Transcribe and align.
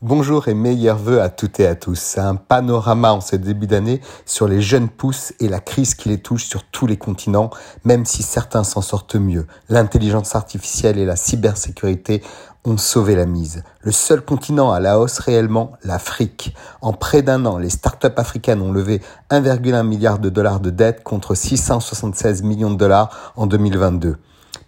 Bonjour 0.00 0.46
et 0.46 0.54
meilleurs 0.54 0.96
voeux 0.96 1.20
à 1.20 1.28
toutes 1.28 1.58
et 1.58 1.66
à 1.66 1.74
tous. 1.74 2.18
Un 2.18 2.36
panorama 2.36 3.12
en 3.12 3.20
ce 3.20 3.34
début 3.34 3.66
d'année 3.66 4.00
sur 4.26 4.46
les 4.46 4.62
jeunes 4.62 4.88
pousses 4.88 5.32
et 5.40 5.48
la 5.48 5.58
crise 5.58 5.96
qui 5.96 6.08
les 6.08 6.18
touche 6.18 6.44
sur 6.44 6.62
tous 6.62 6.86
les 6.86 6.96
continents, 6.96 7.50
même 7.82 8.04
si 8.04 8.22
certains 8.22 8.62
s'en 8.62 8.80
sortent 8.80 9.16
mieux. 9.16 9.48
L'intelligence 9.68 10.36
artificielle 10.36 10.98
et 10.98 11.04
la 11.04 11.16
cybersécurité 11.16 12.22
ont 12.64 12.76
sauvé 12.76 13.16
la 13.16 13.26
mise. 13.26 13.64
Le 13.80 13.90
seul 13.90 14.20
continent 14.24 14.70
à 14.70 14.78
la 14.78 15.00
hausse 15.00 15.18
réellement, 15.18 15.72
l'Afrique. 15.82 16.54
En 16.80 16.92
près 16.92 17.22
d'un 17.22 17.44
an, 17.44 17.58
les 17.58 17.70
startups 17.70 18.06
africaines 18.18 18.62
ont 18.62 18.70
levé 18.70 19.02
1,1 19.30 19.82
milliard 19.84 20.20
de 20.20 20.28
dollars 20.28 20.60
de 20.60 20.70
dettes 20.70 21.02
contre 21.02 21.34
676 21.34 22.44
millions 22.44 22.70
de 22.70 22.76
dollars 22.76 23.32
en 23.34 23.48
2022. 23.48 24.16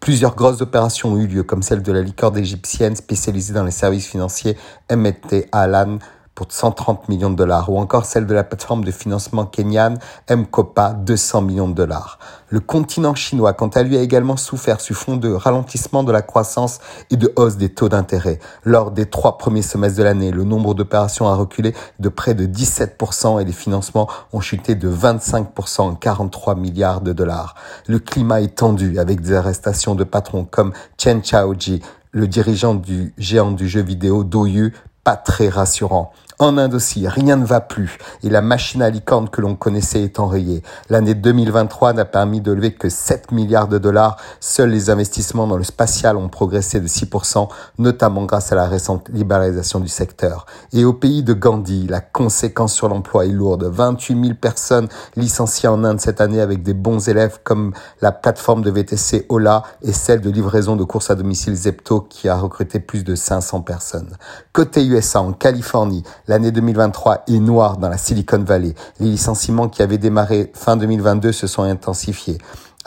Plusieurs 0.00 0.34
grosses 0.34 0.60
opérations 0.60 1.12
ont 1.12 1.18
eu 1.18 1.26
lieu, 1.26 1.42
comme 1.42 1.62
celle 1.62 1.82
de 1.82 1.92
la 1.92 2.02
licorne 2.02 2.38
égyptienne 2.38 2.94
spécialisée 2.94 3.52
dans 3.52 3.64
les 3.64 3.72
services 3.72 4.06
financiers 4.06 4.56
MT 4.90 5.48
Alan 5.52 5.98
pour 6.38 6.46
130 6.52 7.08
millions 7.08 7.30
de 7.30 7.34
dollars, 7.34 7.68
ou 7.68 7.80
encore 7.80 8.04
celle 8.04 8.24
de 8.24 8.32
la 8.32 8.44
plateforme 8.44 8.84
de 8.84 8.92
financement 8.92 9.44
kenyane 9.44 9.98
Mkopa, 10.30 10.92
200 10.92 11.42
millions 11.42 11.68
de 11.68 11.74
dollars. 11.74 12.20
Le 12.48 12.60
continent 12.60 13.16
chinois, 13.16 13.54
quant 13.54 13.66
à 13.66 13.82
lui, 13.82 13.96
a 13.98 14.02
également 14.02 14.36
souffert 14.36 14.80
sous 14.80 14.94
fond 14.94 15.16
de 15.16 15.32
ralentissement 15.32 16.04
de 16.04 16.12
la 16.12 16.22
croissance 16.22 16.78
et 17.10 17.16
de 17.16 17.32
hausse 17.34 17.56
des 17.56 17.70
taux 17.70 17.88
d'intérêt. 17.88 18.38
Lors 18.62 18.92
des 18.92 19.06
trois 19.06 19.36
premiers 19.36 19.62
semestres 19.62 19.98
de 19.98 20.04
l'année, 20.04 20.30
le 20.30 20.44
nombre 20.44 20.74
d'opérations 20.74 21.26
a 21.26 21.34
reculé 21.34 21.74
de 21.98 22.08
près 22.08 22.34
de 22.34 22.46
17% 22.46 23.40
et 23.40 23.44
les 23.44 23.50
financements 23.50 24.08
ont 24.32 24.40
chuté 24.40 24.76
de 24.76 24.88
25%, 24.88 25.98
43 25.98 26.54
milliards 26.54 27.00
de 27.00 27.12
dollars. 27.12 27.56
Le 27.88 27.98
climat 27.98 28.42
est 28.42 28.54
tendu 28.54 29.00
avec 29.00 29.22
des 29.22 29.34
arrestations 29.34 29.96
de 29.96 30.04
patrons 30.04 30.44
comme 30.44 30.72
Chen 30.98 31.20
Chaoji, 31.20 31.82
le 32.12 32.28
dirigeant 32.28 32.76
du 32.76 33.12
géant 33.18 33.50
du 33.50 33.68
jeu 33.68 33.82
vidéo 33.82 34.22
Douyu, 34.22 34.72
pas 35.02 35.16
très 35.16 35.48
rassurant. 35.48 36.12
En 36.40 36.56
Inde 36.56 36.74
aussi, 36.74 37.08
rien 37.08 37.34
ne 37.34 37.44
va 37.44 37.60
plus 37.60 37.98
et 38.22 38.30
la 38.30 38.42
machine 38.42 38.80
à 38.80 38.90
licorne 38.90 39.28
que 39.28 39.40
l'on 39.40 39.56
connaissait 39.56 40.04
est 40.04 40.20
enrayée. 40.20 40.62
L'année 40.88 41.14
2023 41.14 41.94
n'a 41.94 42.04
permis 42.04 42.40
de 42.40 42.52
lever 42.52 42.74
que 42.74 42.88
7 42.88 43.32
milliards 43.32 43.66
de 43.66 43.78
dollars. 43.78 44.18
Seuls 44.38 44.70
les 44.70 44.88
investissements 44.88 45.48
dans 45.48 45.56
le 45.56 45.64
spatial 45.64 46.16
ont 46.16 46.28
progressé 46.28 46.78
de 46.78 46.86
6%, 46.86 47.48
notamment 47.78 48.24
grâce 48.24 48.52
à 48.52 48.54
la 48.54 48.68
récente 48.68 49.08
libéralisation 49.08 49.80
du 49.80 49.88
secteur. 49.88 50.46
Et 50.72 50.84
au 50.84 50.92
pays 50.92 51.24
de 51.24 51.32
Gandhi, 51.32 51.88
la 51.88 52.00
conséquence 52.00 52.72
sur 52.72 52.88
l'emploi 52.88 53.26
est 53.26 53.30
lourde. 53.30 53.64
28 53.64 54.22
000 54.22 54.34
personnes 54.40 54.86
licenciées 55.16 55.68
en 55.68 55.82
Inde 55.82 56.00
cette 56.00 56.20
année 56.20 56.40
avec 56.40 56.62
des 56.62 56.74
bons 56.74 57.08
élèves 57.08 57.40
comme 57.42 57.72
la 58.00 58.12
plateforme 58.12 58.62
de 58.62 58.70
VTC 58.70 59.26
Ola 59.28 59.64
et 59.82 59.92
celle 59.92 60.20
de 60.20 60.30
livraison 60.30 60.76
de 60.76 60.84
courses 60.84 61.10
à 61.10 61.16
domicile 61.16 61.56
Zepto 61.56 62.00
qui 62.02 62.28
a 62.28 62.36
recruté 62.36 62.78
plus 62.78 63.02
de 63.02 63.16
500 63.16 63.62
personnes. 63.62 64.16
Côté 64.52 64.86
USA, 64.86 65.20
en 65.20 65.32
Californie, 65.32 66.04
L'année 66.28 66.52
2023 66.52 67.24
est 67.26 67.40
noire 67.40 67.78
dans 67.78 67.88
la 67.88 67.96
Silicon 67.96 68.44
Valley. 68.44 68.74
Les 69.00 69.06
licenciements 69.06 69.70
qui 69.70 69.82
avaient 69.82 69.96
démarré 69.96 70.52
fin 70.52 70.76
2022 70.76 71.32
se 71.32 71.46
sont 71.46 71.62
intensifiés. 71.62 72.36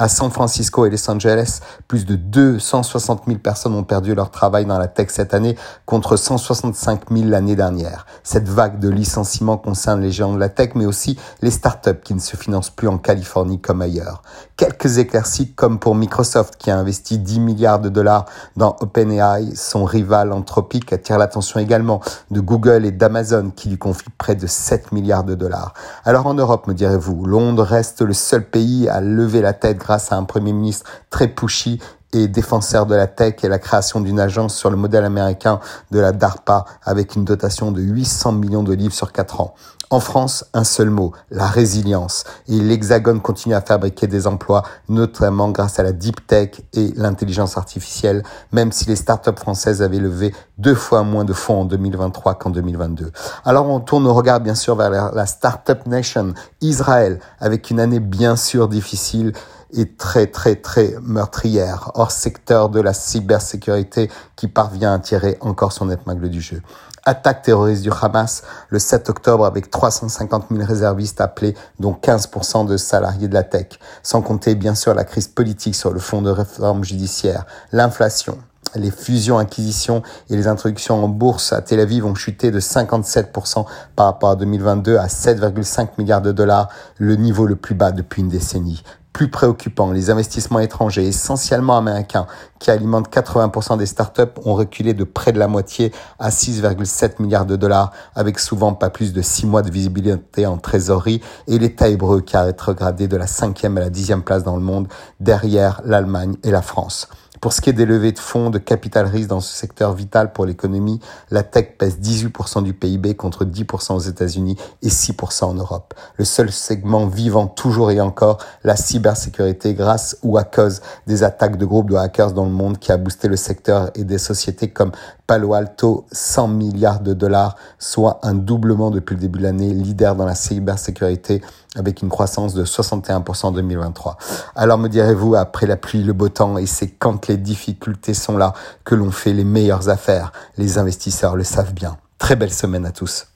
À 0.02 0.08
San 0.08 0.32
Francisco 0.32 0.88
et 0.88 0.90
Los 0.90 1.12
Angeles, 1.12 1.60
plus 1.88 2.08
de 2.08 2.16
260 2.16 3.26
000 3.28 3.38
personnes 3.38 3.76
ont 3.76 3.84
perdu 3.84 4.16
leur 4.16 4.32
travail 4.32 4.66
dans 4.66 4.80
la 4.80 4.88
tech 4.88 5.10
cette 5.12 5.36
année 5.36 5.56
contre 5.86 6.16
165 6.16 7.12
000 7.12 7.30
l'année 7.30 7.56
dernière. 7.56 8.08
Cette 8.24 8.50
vague 8.50 8.80
de 8.80 8.90
licenciements 8.90 9.60
concerne 9.60 10.02
les 10.02 10.10
géants 10.10 10.34
de 10.34 10.40
la 10.40 10.50
tech, 10.50 10.72
mais 10.74 10.88
aussi 10.88 11.20
les 11.44 11.52
startups 11.52 12.02
qui 12.04 12.16
ne 12.16 12.20
se 12.20 12.36
financent 12.36 12.72
plus 12.72 12.88
en 12.88 12.98
Californie 12.98 13.62
comme 13.62 13.84
ailleurs. 13.84 14.24
Quelques 14.58 14.98
éclaircies 14.98 15.54
comme 15.54 15.78
pour 15.78 15.94
Microsoft 15.94 16.56
qui 16.58 16.72
a 16.72 16.80
investi 16.80 17.20
10 17.20 17.40
milliards 17.40 17.80
de 17.80 17.90
dollars 17.90 18.26
dans 18.58 18.76
OpenAI, 18.80 19.56
son 19.56 19.84
rival 19.84 20.34
Anthropic 20.34 20.92
attire 20.94 21.20
l'attention 21.20 21.60
également 21.60 22.02
de 22.32 22.40
Google 22.40 22.86
et 22.86 22.92
d'Amazon 22.92 23.52
qui 23.56 23.70
lui 23.70 23.78
confient 23.78 24.10
près 24.18 24.34
de 24.34 24.48
7 24.48 24.94
milliards 24.94 25.26
de 25.26 25.36
dollars. 25.36 25.76
Alors 26.06 26.26
en 26.26 26.34
Europe, 26.34 26.66
me 26.66 26.74
direz-vous, 26.74 27.24
Londres 27.24 27.64
reste 27.64 28.02
le 28.02 28.14
seul 28.14 28.50
pays 28.50 28.90
à 28.90 29.00
lever 29.00 29.42
la 29.42 29.54
tête 29.54 29.91
à 29.92 30.16
un 30.16 30.24
Premier 30.24 30.54
ministre 30.54 30.90
très 31.10 31.28
pushy 31.28 31.80
et 32.14 32.28
défenseur 32.28 32.86
de 32.86 32.96
la 32.96 33.08
tech 33.08 33.36
et 33.44 33.48
la 33.48 33.60
création 33.60 34.02
d'une 34.02 34.20
agence 34.20 34.56
sur 34.56 34.70
le 34.70 34.78
modèle 34.78 35.06
américain 35.06 35.60
de 35.92 36.00
la 36.00 36.12
DARPA 36.12 36.66
avec 36.84 37.16
une 37.16 37.26
dotation 37.26 37.72
de 37.72 37.82
800 37.82 38.34
millions 38.34 38.64
de 38.64 38.74
livres 38.74 38.94
sur 38.94 39.12
4 39.12 39.42
ans. 39.42 39.56
En 39.90 40.00
France, 40.00 40.46
un 40.54 40.64
seul 40.64 40.90
mot, 40.90 41.12
la 41.32 41.46
résilience. 41.48 42.24
Et 42.48 42.56
l'Hexagone 42.56 43.20
continue 43.20 43.56
à 43.56 43.60
fabriquer 43.60 44.08
des 44.08 44.26
emplois, 44.26 44.64
notamment 44.88 45.50
grâce 45.50 45.80
à 45.80 45.84
la 45.84 45.92
deep 45.92 46.26
tech 46.28 46.62
et 46.72 46.94
l'intelligence 46.96 47.58
artificielle, 47.58 48.24
même 48.54 48.72
si 48.72 48.86
les 48.86 48.96
startups 48.96 49.38
françaises 49.38 49.82
avaient 49.82 50.00
levé 50.00 50.34
deux 50.58 50.76
fois 50.76 51.04
moins 51.04 51.26
de 51.26 51.34
fonds 51.34 51.62
en 51.62 51.66
2023 51.66 52.36
qu'en 52.36 52.52
2022. 52.52 53.12
Alors 53.44 53.68
on 53.68 53.82
tourne 53.82 54.04
nos 54.04 54.14
regards 54.14 54.40
bien 54.40 54.56
sûr 54.56 54.76
vers 54.76 55.14
la 55.14 55.26
startup 55.26 55.86
nation, 55.86 56.36
Israël, 56.62 57.20
avec 57.42 57.70
une 57.70 57.82
année 57.82 58.00
bien 58.00 58.38
sûr 58.38 58.70
difficile 58.70 59.34
est 59.74 59.98
très 59.98 60.28
très 60.28 60.56
très 60.56 60.96
meurtrière, 61.02 61.92
hors 61.96 62.12
secteur 62.12 62.70
de 62.70 62.80
la 62.80 62.94
cybersécurité 62.94 64.10
qui 64.36 64.48
parvient 64.48 64.94
à 64.94 65.00
tirer 65.00 65.38
encore 65.42 65.72
son 65.72 65.90
épingle 65.90 66.30
du 66.30 66.42
jeu. 66.42 66.62
Attaque 67.04 67.42
terroriste 67.42 67.82
du 67.82 67.90
Hamas 67.90 68.44
le 68.70 68.78
7 68.78 69.10
octobre 69.10 69.46
avec 69.46 69.72
350 69.72 70.46
000 70.52 70.64
réservistes 70.64 71.20
appelés, 71.20 71.56
dont 71.80 71.98
15% 72.00 72.68
de 72.68 72.78
salariés 72.78 73.28
de 73.28 73.34
la 73.34 73.44
tech, 73.44 73.80
sans 74.04 74.22
compter 74.22 74.54
bien 74.54 74.76
sûr 74.76 74.94
la 74.94 75.04
crise 75.04 75.28
politique 75.28 75.76
sur 75.76 75.92
le 75.92 76.00
fond 76.00 76.22
de 76.22 76.30
réforme 76.30 76.84
judiciaire, 76.84 77.46
l'inflation, 77.72 78.38
les 78.76 78.92
fusions-acquisitions 78.92 80.04
et 80.30 80.36
les 80.36 80.48
introductions 80.48 81.04
en 81.04 81.08
bourse 81.08 81.54
à 81.54 81.62
Tel 81.62 81.80
Aviv 81.80 82.06
ont 82.06 82.16
chuté 82.16 82.52
de 82.52 82.60
57% 82.60 83.66
par 83.96 84.06
rapport 84.06 84.30
à 84.30 84.36
2022 84.36 84.98
à 84.98 85.08
7,5 85.08 85.90
milliards 85.98 86.22
de 86.22 86.32
dollars, 86.32 86.70
le 86.98 87.16
niveau 87.16 87.48
le 87.48 87.56
plus 87.56 87.76
bas 87.76 87.92
depuis 87.92 88.22
une 88.22 88.30
décennie 88.30 88.84
plus 89.14 89.30
préoccupant, 89.30 89.92
les 89.92 90.10
investissements 90.10 90.60
étrangers, 90.60 91.08
essentiellement 91.08 91.78
américains, 91.78 92.28
qui 92.62 92.70
alimentent 92.70 93.12
80% 93.12 93.78
des 93.78 93.88
startups, 93.88 94.40
ont 94.46 94.54
reculé 94.54 94.94
de 94.94 95.04
près 95.04 95.32
de 95.32 95.40
la 95.40 95.48
moitié 95.48 95.92
à 96.20 96.30
6,7 96.30 97.20
milliards 97.20 97.48
de 97.48 97.56
dollars, 97.56 97.92
avec 98.16 98.38
souvent 98.38 98.74
pas 98.74 98.92
plus 98.92 99.14
de 99.14 99.22
6 99.22 99.48
mois 99.48 99.64
de 99.64 99.72
visibilité 99.72 100.46
en 100.46 100.58
trésorerie, 100.58 101.22
et 101.48 101.58
l'État 101.58 101.90
hébreu 101.90 102.22
qui 102.22 102.38
a 102.38 102.44
rétrogradé 102.44 103.08
de 103.08 103.18
la 103.18 103.26
cinquième 103.26 103.78
à 103.78 103.82
la 103.82 103.90
dixième 103.90 104.22
place 104.22 104.44
dans 104.44 104.56
le 104.56 104.62
monde, 104.62 104.88
derrière 105.20 105.82
l'Allemagne 105.86 106.36
et 106.44 106.52
la 106.52 106.62
France. 106.62 107.10
Pour 107.42 107.54
ce 107.54 107.62
qui 107.62 107.72
est 107.72 107.74
des 107.74 107.88
levées 107.88 108.12
de 108.12 108.20
fonds 108.20 108.52
de 108.52 108.60
capital 108.60 109.08
risque 109.08 109.30
dans 109.30 109.40
ce 109.40 109.52
secteur 109.52 109.94
vital 109.94 110.32
pour 110.32 110.46
l'économie, 110.46 111.00
la 111.32 111.42
tech 111.42 111.70
pèse 111.80 111.98
18% 112.00 112.62
du 112.62 112.76
PIB 112.76 113.16
contre 113.16 113.46
10% 113.46 113.96
aux 113.96 114.00
États-Unis 114.00 114.58
et 114.84 114.90
6% 114.90 115.46
en 115.46 115.56
Europe. 115.56 115.96
Le 116.18 116.24
seul 116.24 116.52
segment 116.52 117.08
vivant 117.08 117.48
toujours 117.48 117.90
et 117.90 118.00
encore, 118.00 118.38
la 118.64 118.76
cybersécurité 118.76 119.74
grâce 119.74 120.18
ou 120.22 120.38
à 120.38 120.44
cause 120.44 120.82
des 121.08 121.24
attaques 121.24 121.58
de 121.58 121.66
groupes 121.66 121.90
de 121.90 121.96
hackers 121.96 122.34
dans 122.34 122.46
monde 122.52 122.78
qui 122.78 122.92
a 122.92 122.98
boosté 122.98 123.28
le 123.28 123.36
secteur 123.36 123.92
et 123.96 124.04
des 124.04 124.18
sociétés 124.18 124.70
comme 124.70 124.92
Palo 125.28 125.54
Alto, 125.54 126.06
100 126.12 126.48
milliards 126.50 127.00
de 127.00 127.14
dollars, 127.14 127.56
soit 127.80 128.20
un 128.24 128.34
doublement 128.34 128.92
depuis 128.92 129.16
le 129.16 129.22
début 129.22 129.40
de 129.40 129.44
l'année, 129.44 129.74
leader 129.74 130.16
dans 130.16 130.26
la 130.26 130.36
cybersécurité 130.36 131.42
avec 131.76 132.02
une 132.02 132.10
croissance 132.10 132.54
de 132.54 132.66
61% 132.66 133.46
en 133.48 133.52
2023. 133.52 134.18
Alors 134.56 134.78
me 134.78 134.90
direz-vous, 134.90 135.36
après 135.36 135.68
la 135.68 135.78
pluie, 135.78 136.04
le 136.04 136.14
beau 136.14 136.30
temps, 136.30 136.58
et 136.58 136.66
c'est 136.66 136.90
quand 136.90 137.28
les 137.28 137.38
difficultés 137.38 138.14
sont 138.14 138.38
là 138.38 138.54
que 138.84 138.96
l'on 138.96 139.12
fait 139.12 139.34
les 139.34 139.46
meilleures 139.46 139.90
affaires? 139.90 140.32
Les 140.58 140.78
investisseurs 140.78 141.36
le 141.36 141.44
savent 141.44 141.74
bien. 141.74 141.98
Très 142.18 142.36
belle 142.36 142.54
semaine 142.54 142.86
à 142.86 142.92
tous. 142.92 143.31